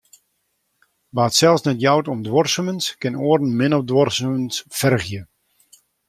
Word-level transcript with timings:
Wa't 1.15 1.33
sels 1.39 1.61
net 1.65 1.81
jout 1.85 2.09
om 2.13 2.19
duorsumens, 2.25 2.85
kin 3.01 3.19
oaren 3.27 3.55
min 3.59 3.77
op 3.77 3.83
duorsumens 3.89 4.55
fergje. 4.79 5.21